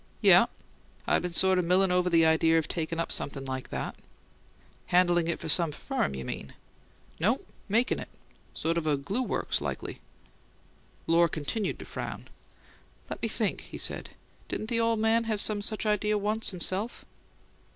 "Yes. 0.19 0.47
I 1.05 1.19
been 1.19 1.31
sort 1.31 1.59
of 1.59 1.65
milling 1.65 1.91
over 1.91 2.09
the 2.09 2.25
idea 2.25 2.57
of 2.57 2.67
taking 2.67 2.99
up 2.99 3.11
something 3.11 3.45
like 3.45 3.69
that." 3.69 3.93
"Handlin' 4.87 5.27
it 5.27 5.39
for 5.39 5.47
some 5.47 5.71
firm, 5.71 6.15
you 6.15 6.25
mean?" 6.25 6.55
"No. 7.19 7.41
Making 7.69 7.99
it. 7.99 8.09
Sort 8.55 8.79
of 8.79 8.87
a 8.87 8.97
glue 8.97 9.21
works 9.21 9.61
likely." 9.61 10.01
Lohr 11.05 11.29
continued 11.29 11.77
to 11.77 11.85
frown. 11.85 12.29
"Let 13.11 13.21
me 13.21 13.27
think," 13.27 13.61
he 13.69 13.77
said. 13.77 14.09
"Didn't 14.47 14.69
the 14.69 14.79
ole 14.81 14.97
man 14.97 15.25
have 15.25 15.39
some 15.39 15.61
such 15.61 15.85
idea 15.85 16.17
once, 16.17 16.49
himself?" 16.49 17.05